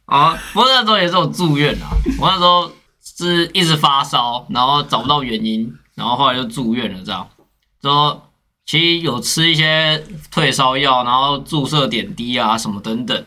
[0.07, 1.87] 啊，不过那时候也是我住院啊。
[2.19, 2.69] 我那时候
[3.17, 7.03] 是一直发烧，然后找不到原因，然后后来就住院了。
[7.03, 7.27] 这样，
[7.81, 8.21] 之后
[8.65, 13.25] 其实有吃一些退烧药，然后注射点滴啊什么等等，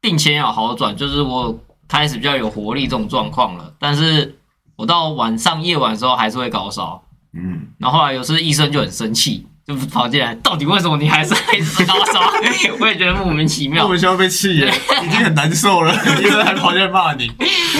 [0.00, 3.74] 病情有好转，就是我开始比较有活力这种状况了。
[3.78, 4.38] 但是
[4.76, 12.22] 我到晚上夜晚的时候还是会高烧，嗯，然后后来有次医生就很生气，就跑进来，到底为什么你还是一直高烧？
[12.80, 13.92] 我也觉得莫名其妙莫。
[13.92, 14.72] 名其妙被气耶，
[15.04, 17.30] 已经很难受了，医生还跑进来骂你，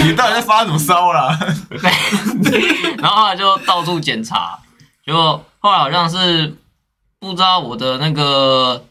[0.05, 1.39] 你到底在发什么烧 啦？
[2.99, 4.59] 然后后来就到处检查，
[5.07, 6.55] 结果后来好像是
[7.19, 8.85] 不知道我的那个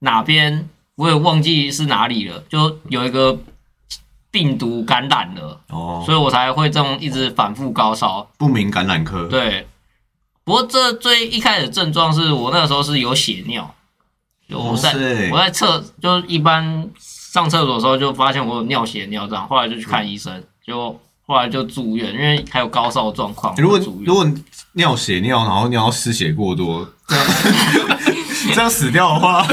[0.00, 3.38] 哪边，我也忘记是哪里了，就有一个
[4.32, 8.28] 病毒感染了，哦，所以我才会这种一直反复高烧。
[8.36, 9.68] 不明感染科，对，
[10.46, 13.68] 不过这最一开始症状是我那个时候是有血尿，
[14.48, 14.92] 就我在、
[15.32, 24.24] 我在厕，就一般上厕所的时候就发现我有尿血尿这样，后来就去看医生，就后来就住院，因为还有高烧的状况，如果如果
[24.74, 27.26] 尿血尿，然后尿失血过多，这样
[28.54, 29.44] 这样死掉的话，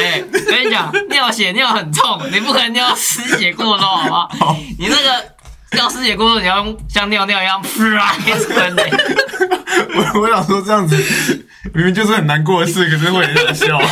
[0.00, 4.28] 哎、跟你讲，尿血尿很痛，你不可能尿失血过多，好吗？
[4.38, 4.56] 好。
[4.78, 5.24] 你那个
[5.72, 8.82] 尿失血过多，你要用像尿尿一样，啪一直喷的。
[9.94, 10.96] 我我想说这样子
[11.74, 13.78] 明明就是很难过的事，可是会很想笑。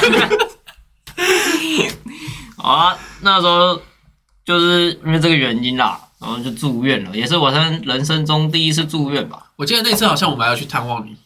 [2.56, 3.80] 好啊，那时候
[4.44, 9.38] 就是因为这个原因啦，然后就住院了，也是我生人生中第一次住院吧。
[9.56, 11.16] 我记得那次好像我们还要去探望你，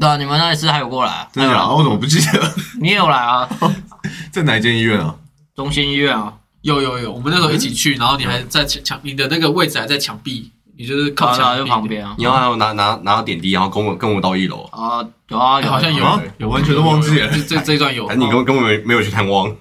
[0.00, 1.28] 对啊，你们那一次还有过来啊？
[1.32, 1.64] 真的假的？
[1.66, 2.54] 还有我怎么不记得？
[2.80, 3.48] 你也有来啊？
[4.32, 5.14] 在哪一间医院啊？
[5.54, 6.32] 中心医院啊？
[6.62, 11.86] 有有有，我们那时候一起去，然后你还在墙墙，你的那个位置还在墙壁，你就是靠墙壁就旁。
[11.86, 12.16] 边啊。
[12.18, 17.28] 然后还有拿拿拿到点滴，然后跟我跟我到一楼，啊，有啊，有哎好像有啊，我完全都忘记了。
[17.30, 19.54] 这这这一段有还，是你跟根本没没有去探望？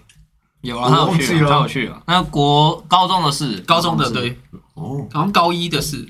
[0.62, 2.02] 有啊，他有去啊，我忘记了他有去啊。
[2.08, 4.38] 那国高中的事，高中的对，
[4.74, 6.08] 哦，好像高一的事，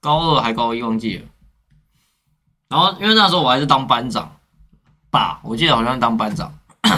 [0.00, 1.24] 高二还高一忘记了。
[2.70, 4.32] 然后因为那时候我还是当班长
[5.10, 6.52] 吧，我记得好像是当班长，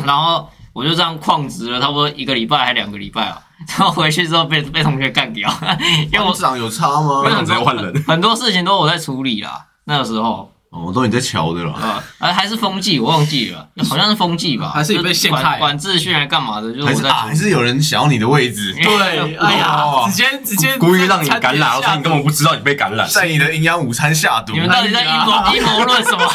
[0.06, 3.38] 然后我就这样旷职了差不多一个礼拜还两个礼拜啊，
[3.78, 5.48] 然后回去之后被被同学干掉，
[6.12, 7.32] 因为我班长有差吗班？
[7.32, 11.72] 长直接换人，很多事情都我在处理啦，那个时候哦，都你在瞧的了。
[11.74, 23.06] 啊，呃还是风纪我忘记了，好像是风纪吧，还是你被陷害管管秩序还干嘛的，就是还是还是有人想要你的位置， 对，哎呀，哦直接直接故意让你感染，而且你根本不知道你被感染。
[23.06, 24.60] 在你的营养午餐下毒你。
[24.60, 26.26] 们到底在阴谋阴谋论什么？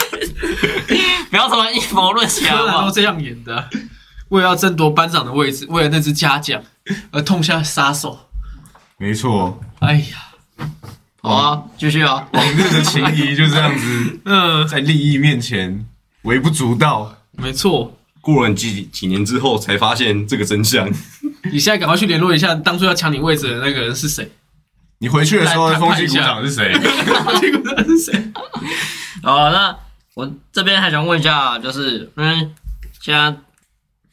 [1.32, 2.92] 不要突然阴谋论起来好不好柯南都？
[2.92, 3.68] 这样演的，
[4.30, 6.62] 为了要争夺班长的位置，为了那只嘉奖
[7.12, 8.20] 而痛下杀手。
[8.98, 10.66] 没错，哎呀，
[11.22, 12.28] 好啊，继续啊。
[12.34, 15.86] 往日的情谊就这样子， 嗯，在利益面前
[16.24, 17.16] 微不足道。
[17.34, 17.94] 没错。
[18.20, 20.90] 过了几几年之后，才发现这个真相。
[21.52, 24.30] 你现在赶快去联络一下当初要抢你位置的那个人是谁？
[24.98, 26.74] 你回去的时候，风纪股判一下长是谁？
[27.40, 28.32] 这个人是谁？
[29.24, 29.74] 好，那
[30.16, 32.50] 我这边还想问一下，就是因为
[33.00, 33.34] 现在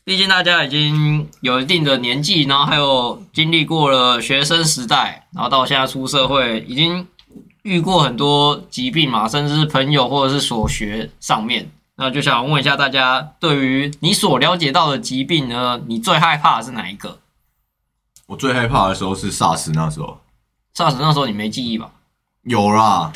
[0.05, 7.07] 毕竟大家已经有一定的年纪，然后还有经历过了学生时代，然后到现在出社会，已经
[7.63, 11.71] 遇过很多疾病嘛，甚至是朋友或者是所学上面。
[11.97, 17.19] 那就想问一下大家，对于你所了解到的疾病呢，你最害怕的是哪一个？
[18.27, 20.19] 我最害怕的时候是 SARS 那时候
[20.75, 21.91] ，SARS 那时候你没记忆吧？
[22.43, 23.13] 有啦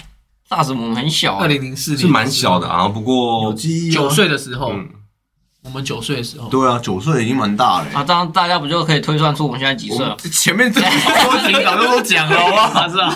[0.48, 1.98] ，？SARS 我们很小、二欸，零零四年。
[1.98, 4.88] 是蛮小的啊，不过记忆九岁的时候，嗯，
[5.64, 10.16] 我们九岁的时候，对啊，九岁已经蛮大了、啊，这样大家不就可以推算出我们现在几岁了？
[10.32, 12.80] 前面这多集早就都讲了，好不好？
[12.80, 13.14] 啊，是啊，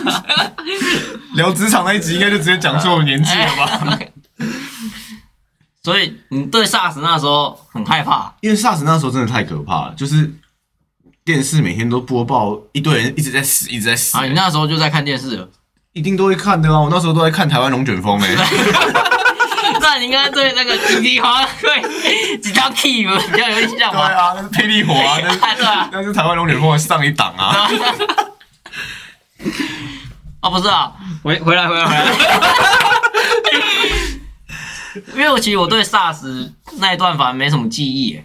[1.35, 3.99] 聊职场那一集应该就直接讲出我年纪了吧？
[5.83, 10.33] 所以你对 SARS 那时候很害怕，因为 SARS 那时候真的太可怕了，就是
[11.25, 15.49] 电视每天都播报一堆人一直在死，一直在死、啊，你那时候就在看电视了，
[15.93, 16.81] 一定都会看的啊！
[16.81, 18.37] 我那时候都在看台湾龙卷风诶、
[19.83, 24.07] 那你应该对那个吉吉好像对几条 key 比较有印象吧？
[24.09, 27.69] 对啊，那是霹雳火啊，那是 对啊，那是台湾龙卷风的上一档啊。
[30.41, 30.93] 啊， 不是啊，
[31.23, 32.07] 回回来回来回来。
[35.15, 38.25] 因为我其实我对 SARS 那一段反而没什么记忆耶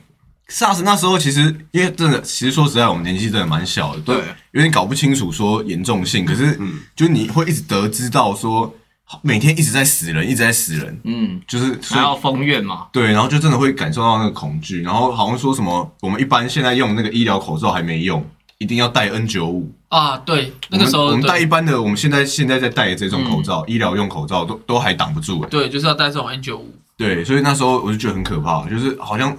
[0.50, 4.15] ，SARS 那时候其实因为真的，其实说实在，我们年纪真的蛮小的，对，
[4.52, 6.26] 有点搞不清楚说严重性。
[6.26, 8.74] 可是，嗯就你会一直得知到说，
[9.22, 18.26] 每天一直在死人，一直在死人，嗯，就是所以还要封院嘛，对，然后就真的会感受到那个恐惧，然后好像说什么，我们一般现在用那个医疗口罩还没用，
[18.58, 19.72] 一定要戴 N 九五。
[19.88, 25.50] 啊，对，那个时候我们戴一般的，我们现在现在在戴的这种口罩，医疗用口罩都都还挡不住哎。
[25.50, 26.76] 对，就是要戴这种 N 九五。
[26.98, 29.34] 对，所以那时候我就觉得很可怕，就是好像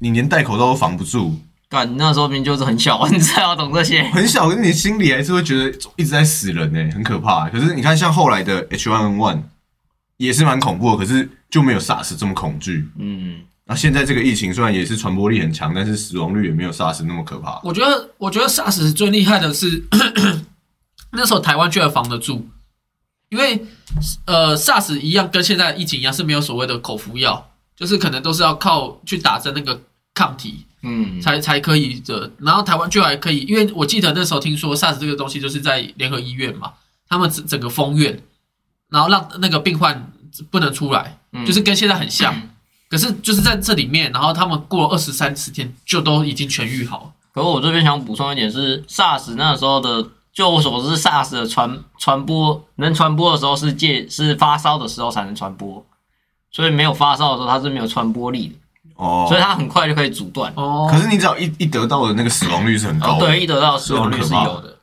[0.00, 4.02] 你连戴口罩都防不住，干，那时候明明就是很小， 你才要懂这些。
[4.10, 7.48] 很小，可是你心里还是会觉得一直在死人呢，很可怕。
[7.50, 9.42] 可是你看，像后来的 H1N1
[10.16, 12.88] 也是蛮恐怖的，可是就没有 SARS 这么恐惧。
[12.98, 17.60] 嗯，那现在这个疫情虽然也是传播力很强，但是死亡率也没有 SARS 那么可怕。
[17.62, 19.84] 我觉得，我觉得 SARS 最厉害的是
[21.12, 22.48] 那时候台湾居然防得住，
[23.28, 23.62] 因为
[24.24, 29.82] 呃 SARS 一样跟现在疫情一样是没有所谓的口服药，就是可能都是要靠去打针那个
[30.14, 32.30] 抗体嗯，才才可以的。
[32.38, 36.72] 然后台湾就还可以，因为我记得那时候听说 SARS 这个东西就是在联合医院嘛，
[37.08, 38.22] 他们整整个封院，
[38.88, 40.12] 然后让那个病患
[40.50, 42.34] 不能出来，嗯就是跟现在很像。
[42.90, 47.12] 可是就是在这里面，然后他们过了二十三十天就都已经痊愈好了。
[47.34, 55.84] 可我这边想补充一点是，SARS 那时候的，就我所知，SARS 的传传播能传播的时候是借是发烧的时候才能传播，
[56.50, 58.54] 所以没有发烧的时候它是没有传播力的，
[58.96, 60.52] 哦所以它很快就可以阻断。
[60.56, 64.78] 哦，可是你只要一一得到的那个死亡率是很高哦，的，对，一得到死亡率是有的。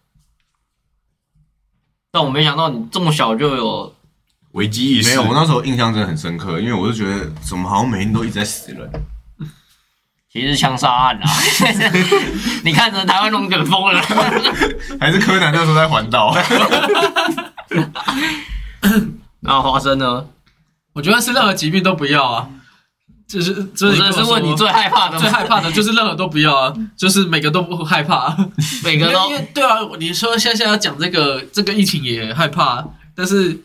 [2.11, 3.93] 但我没想到你这么小就有，
[4.51, 8.89] 危机意识没有，我那时候印象真的很深刻，因为我就觉得怎么好像每天都一直在死人。
[10.31, 11.29] 其实是枪杀案啊！
[12.65, 14.01] 你看着台湾龙卷风了，
[14.99, 16.35] 还是柯南那时候在环岛，
[19.39, 20.25] 然后花生呢？
[20.91, 22.49] 我觉得是任何疾病都不要啊，
[23.27, 28.35] 就是就我是真的是问你最害怕的最害怕的就是任何都不要啊， 就是每个都不害怕、
[28.83, 32.85] 每个都因为对啊，你说现在要讲这个这个疫情也害怕，
[33.15, 33.59] 但是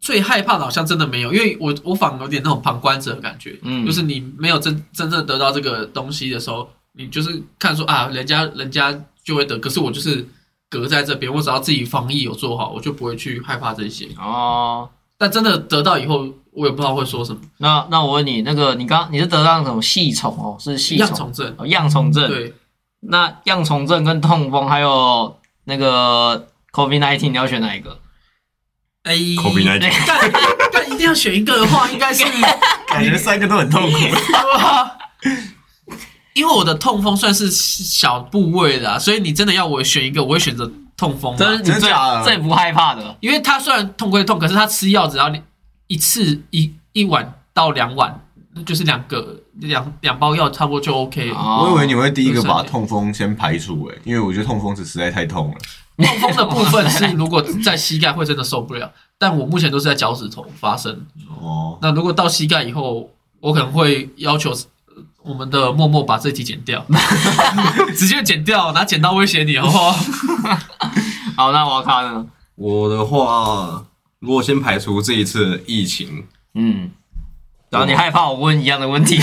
[0.00, 10.26] 最害怕的好像真的没有，因为我我反而有点那种旁观者的感觉，嗯就是你没有真真正得到这个东西的时候，你就是看说啊，人家人家就会得，可是我就是
[10.68, 14.08] 隔在这边，我只要自己防疫有做好，我就不会去害怕这些。
[14.18, 14.88] 哦。
[15.18, 21.54] 但真的得到以后，我也不知道会说什么，那那我问你，那个你刚你是得到那种细虫哦，是细样虫虫症。
[21.58, 22.26] 哦，恙虫症。
[22.28, 22.54] 对，
[23.00, 27.98] 那恙虫症跟痛风还有那个 COVID nineteen，你要选哪一个？
[29.02, 30.32] 哎 COVID 19但
[30.72, 32.24] 但一定要选一个的话，应该是
[32.88, 33.98] 感觉三个都很痛苦。
[36.34, 41.36] 因为我的痛风算是小部位的、啊，所以你真的要我选一个，我会选择痛风、啊。
[41.38, 43.16] 这是你最真假的最不害怕的。
[43.20, 45.30] 因为它虽然痛归痛，可是它吃药只要
[45.86, 48.20] 一次一一碗到两碗，
[48.64, 55.54] 就是两个两两包药，差不多就 OK 我以为你会第一个把痛风先排除诶，因为我觉得痛风是实在太痛了。
[55.96, 61.06] 痛风的部分是如果在膝盖会真的受不了，但我目前都是在脚趾头发生。
[61.40, 63.08] 哦，那如果到膝盖以后，
[63.40, 66.84] 我可能会要求呃我们的默默把这题剪掉，
[67.96, 69.92] 直接剪掉，拿剪刀威胁你，好不好？
[71.36, 72.26] 好，那瓦卡呢？
[72.56, 73.84] 我的话，
[74.26, 76.90] 如果先排除这一次疫情，嗯，
[77.70, 79.20] 然后你害怕我问一样的问题。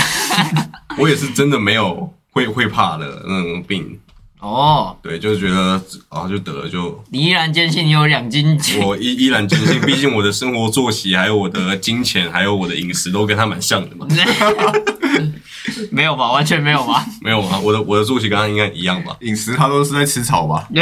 [0.97, 3.99] 我 也是真的没有会会怕的那种病。
[4.39, 8.79] 哦，对，就是觉得啊，就得了就你依然坚信你有两斤几。
[8.79, 14.07] 我依依然坚信，毕竟我的生活作息，还有我的金钱，还有我的饮食都跟他蛮像的嘛。
[15.91, 16.31] 没有吧？
[16.31, 17.05] 完全没有吧？
[17.19, 19.17] 没有啊，我的我的作息跟他应该一样吧？
[19.19, 20.65] 饮食他都是在吃草吧？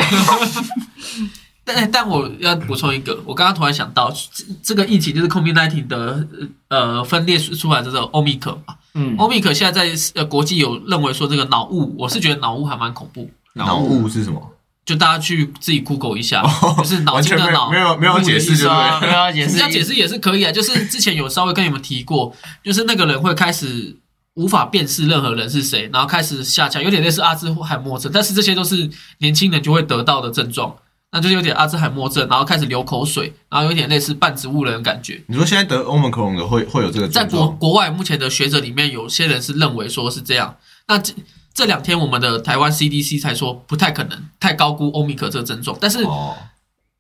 [1.64, 6.28] 但但我要补充一个，我刚刚突然想到，这这个疫情就是 COVID-19 的
[6.70, 8.76] 呃分裂出来的这个欧米克嘛。
[8.94, 14.42] 嗯，欧米克现在在呃国际有认为说这个脑雾，我是觉得脑雾还蛮恐怖，脑雾是什么？
[14.84, 16.44] 就大家去自己 Google 一下，
[16.80, 19.10] 就是脑筋的脑，没有没有解释，对不啊，对？
[19.10, 20.52] 没有解释， 要解释也是可以啊。
[20.52, 23.96] 就是之前有稍微跟你们提过，就是那个人会开始
[24.34, 28.90] 无法辨识任何人是谁，然后开始下降，有点类似阿兹海默症，但是这些都是
[29.20, 30.76] 年轻人就会得到的症状，
[31.12, 35.22] 那就是有点阿兹海默症，然后开始流口水，然后有点类似半植物人的感觉。
[35.28, 37.50] 你说现在得欧盟克隆的会会有这个在国？
[37.50, 40.56] 国外目前的学者里面，有些人是认为说是这样。
[40.88, 41.14] 那这
[41.54, 45.78] 这两天我们的台湾 CDC 才说不太可能，太高估欧米克这个症状。
[45.82, 46.34] 但是哦，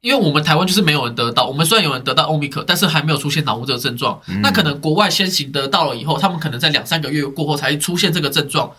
[0.01, 4.19] 因为我们台湾就是没有人得到，我们虽然有人得到欧米克，但是还没有出现脑雾这个症状。
[4.27, 8.69] 嗯那可能国外先行得到了以后，他们可能在两三个月过后才出现这个症状。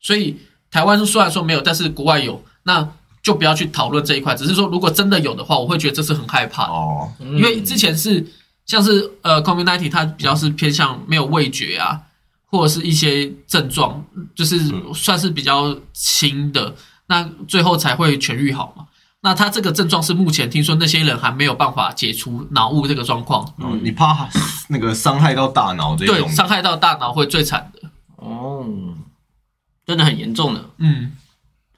[0.00, 0.36] 所以
[0.70, 2.86] 台湾虽然说没有，但是国外有，那
[3.22, 4.34] 就不要去讨论这一块。
[4.34, 6.72] 只是说，如果真的有的话，我会觉得这是很害怕的。
[6.72, 8.26] 哦，嗯因为之前是
[8.66, 12.00] 像是呃 community，它比较是偏向没有味觉啊，
[12.46, 14.04] 或者是一些症状，
[14.34, 14.58] 就是
[14.94, 16.74] 算是比较轻的，
[17.06, 18.86] 那最后才会痊愈好嘛。
[19.24, 24.28] 那他这个症状是目前听说那些人还没有办法解除脑雾这个状况，嗯你怕
[24.68, 26.28] 那个伤害到大脑这对，种？
[26.28, 27.88] 伤害到大脑会最惨的。
[28.16, 28.66] 哦，
[29.86, 30.64] 真的很严重的。
[30.78, 31.12] 嗯，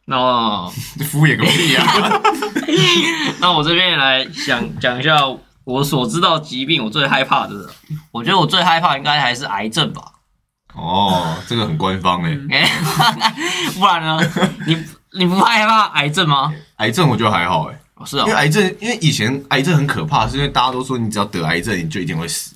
[0.07, 0.67] 那
[1.11, 2.21] 敷衍个屁啊！
[3.41, 5.17] 那我这边也来想讲一下
[5.65, 7.55] 我所知道疾病，我最害怕的，
[8.13, 10.03] 我觉得我最害怕应该还是癌症吧。
[10.75, 12.37] 哦，这个很官方哎。
[12.51, 12.71] 哎、
[13.79, 14.21] 不然呢？
[14.67, 14.77] 你
[15.13, 16.53] 你不害怕癌症吗？
[16.77, 22.55] 癌症我觉得还好哎，哦，是哦因为，癌症，因为以前癌症很可怕，是因为大家都说你只要得癌症你就一定会死。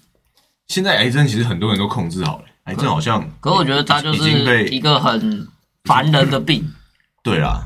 [0.66, 5.49] 现在癌症其实很多人都控制好了，癌症好像可我觉得它就是一个很
[5.84, 6.70] 烦人的病，
[7.23, 7.62] 对啦，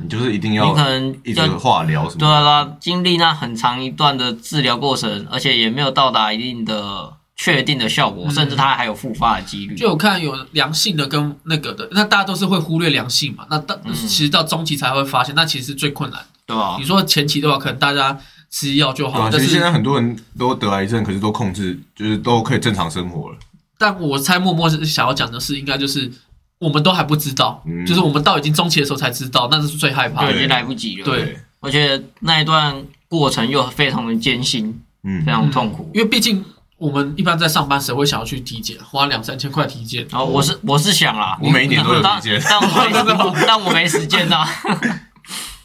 [0.00, 9.74] 你就是一定你要可能一直要化疗什么对啦，经历那很长一段的治疗过程，而且也没有到达一定的确定的效果，嗯甚至它还有复发的几率。
[9.74, 16.26] 就我看有良性的跟那个的，那大家都是会忽略良性嘛，那到、其实到中期才会发现，那其实是最困难的。
[16.48, 16.84] 对吧你？
[16.84, 18.18] 说前期的话，可能大家
[18.50, 23.36] 吃药就好，对啊，但是其实现在很多人都得癌症，可是都控制，就是都可以正常生活了。
[23.76, 26.10] 但我猜默默是想要讲的是，应该就是
[26.58, 30.32] 我们都还不知道，嗯就是我们到已经中期的时候才知道，那是最害怕的。
[30.32, 31.04] 就已经来不及了。
[31.04, 35.90] 对，而且那一段过程又非常的艰辛，嗯非，常痛苦。
[35.94, 36.44] 因为毕竟
[36.76, 40.06] 我们一般在上班，谁会想要去体检，花两三千块体检？
[40.10, 42.66] 然后我是我是想啦，我每一年都有但体检但我
[43.34, 44.44] 没但我没时间呐。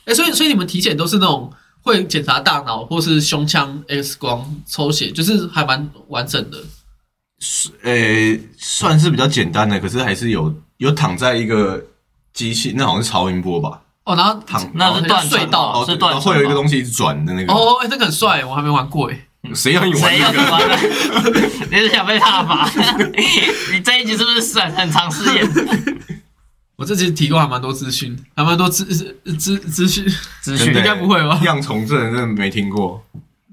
[0.05, 6.57] 哎， 所以所以你们体检都是那种会检查大脑或是胸腔 X 光抽血，就是还蛮完整的。
[7.83, 11.83] 呃，算是比较简单的，可是还是有有躺在一个
[12.33, 13.81] 机器，那好像是超音波吧？
[14.05, 17.53] 哦，然后躺那是断隧道哦，是断层会有一个东西一直转的那个。
[17.53, 19.17] 哦，哎，这个很帅，我还没玩过哎。
[19.53, 20.43] 谁要你玩谁要这个？
[20.45, 20.61] 你玩？
[21.71, 22.69] 你是想被踏伐？
[23.71, 25.45] 你这一集是不是很很常试验
[26.77, 30.05] 我这集提供还蛮多资讯，还蛮多资资资资讯，
[30.41, 30.73] 资讯？
[30.73, 33.03] 应该不会吧样虫症真的没听过，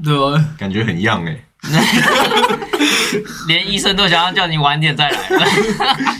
[0.02, 0.44] 对吧？
[0.56, 1.44] 感觉很样哎。
[3.48, 5.46] 连医生都想要叫你晚点再来了。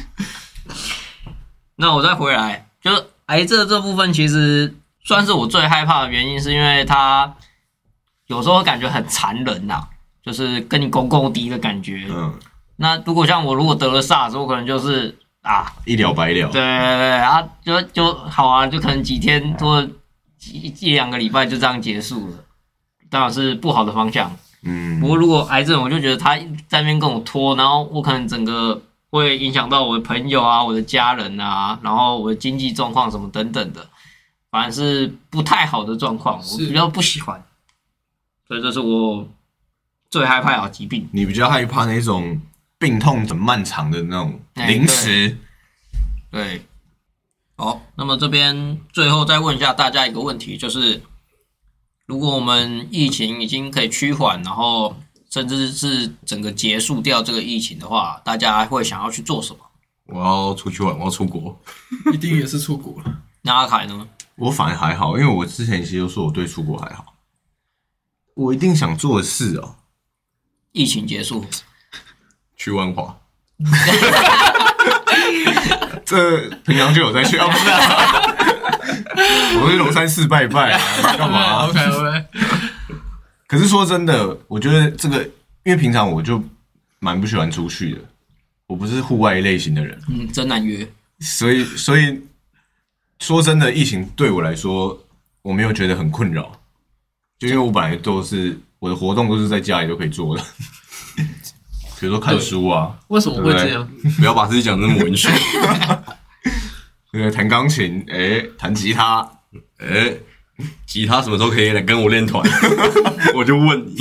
[1.76, 7.34] 那我再回来，就是癌症这部分，其实算是我最害怕的原因，是因为它
[8.26, 9.82] 有时候感觉很残忍呐、
[10.22, 12.06] 就是跟你公公敌的感觉。
[12.10, 12.34] 嗯，
[12.76, 16.50] 那如果像我如果得了 SARS，我可能就是啊，一了百了。
[16.50, 19.80] 对对对对啊，就就好啊，就可能几天或
[20.52, 22.36] 一一两个礼拜就这样结束了，
[23.08, 24.30] 当然是不好的方向。
[24.62, 26.36] 嗯不，过如果癌症，我就觉得他
[26.68, 33.88] 在那边跟我拖，然后我可能整个会影响到我的朋友啊、我的家人啊，然后我的经济状况什么等等的，
[34.50, 37.42] 反而是不太好的状况，我比较不喜欢。
[38.46, 39.28] 所以这是我
[40.10, 41.08] 最害怕的疾病。
[41.12, 42.40] 你比较害怕那种
[42.78, 45.38] 病痛很漫长的那种哎临时。
[46.30, 46.62] 对，
[47.56, 51.00] 好，那么这边最后再问一下大家一个问题，就是
[52.10, 54.96] 如果我们疫情已经可以趋缓，然后
[55.30, 59.60] 甚至是整个结束掉这个疫情的话，大家会想要去做什么？
[60.06, 61.56] 我要出去玩，我要出国。
[62.12, 63.22] 一定也是出国了。
[63.42, 64.08] 那阿凯呢？
[64.34, 67.14] 我反而还好，因为我之前其实就说我对出国还好。
[68.34, 69.76] 我一定想做的事哦，
[70.72, 71.44] 疫情结束，
[72.56, 73.16] 去万华，
[76.04, 78.36] 这平常就有在去啊，不是、啊？
[79.62, 80.80] 我去龙山寺拜拜啊，
[81.16, 82.24] 干嘛、？OK OK，
[83.46, 85.22] 可是说真的，我觉得这个，
[85.64, 86.42] 因为平常我就
[86.98, 87.98] 蛮不喜欢出去的，
[88.66, 90.86] 我不是户外类型的人，嗯，真难约。
[91.20, 92.20] 所以所以
[93.18, 94.98] 说真的，疫情对我来说，
[95.42, 96.50] 我没有觉得很困扰，
[97.38, 100.42] 就因为我本来都是我的活动都是在家里都可以做的，
[102.00, 103.86] 比如说看书啊，为什么会这样？
[104.18, 105.28] 不要把自己讲得那么文学。
[107.12, 109.28] 那个弹钢琴，哎，弹吉他，
[109.78, 110.14] 哎，
[110.86, 112.42] 吉他什么时候可以来跟我练团？
[113.34, 113.96] 我就问你，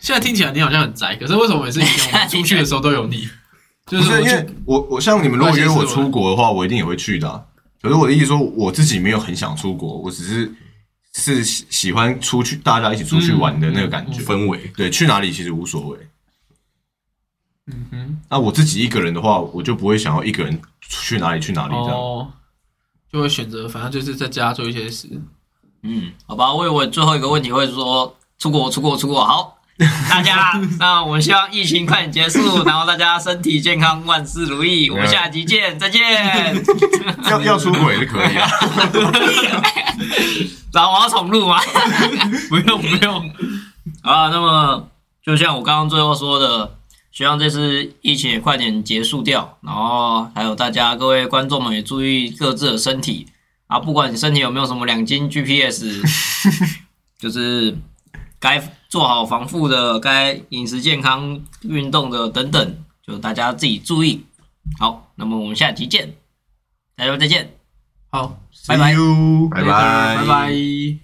[0.00, 3.28] 现在听起来你好像很宅，可是为什么每次以前我们出去的时候都有你？
[3.86, 7.42] 就是因为我我像你们如果约我出国的话，我一定也会去的啊、
[7.82, 10.50] 可是我的意思说，我自己没有很想出国，我只是
[11.12, 14.22] 是喜喜欢出去，大家一起出去玩的那个感觉。
[14.22, 15.98] 氛围对，去哪里其实无所谓。
[17.66, 21.92] 嗯哼，那我自己一个人的话，我就不会想要一个人去哪里去哪里这样。
[21.92, 22.28] 哦，
[23.12, 25.08] 就会选择反正就是在家做一些事。
[25.82, 29.24] 嗯，好吧，我以为最后一个问题会说出国，出国，出国。
[29.24, 29.58] 好，
[30.08, 34.90] 大家，那我们希望疫情快点结束， 然后大家身体健康，万事如意。
[34.90, 36.02] 我们下集见，再见。
[37.30, 38.48] 要要出国也是可以啊。
[40.72, 41.58] 然后我要重录吗？
[42.50, 43.30] 不用不用，
[44.02, 44.88] 啊，那么
[45.24, 46.73] 就像我刚刚最后说的，
[47.14, 53.28] 希望这次疫情也快点结束掉，然后还有大家各位观众们也注意各自的身体
[53.68, 56.02] 啊，不管你身体有没有什么两斤 GPS，
[57.16, 57.78] 就是
[58.40, 64.24] 该做好防护的，该饮食健康、运动的等等，就大家自己注意。
[64.80, 66.16] 好，那么我们下期见，
[66.96, 67.54] 大家再见。
[68.10, 68.92] 好，拜拜
[69.52, 71.03] 拜拜拜拜。